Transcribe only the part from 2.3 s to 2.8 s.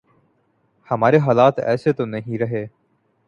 رہے۔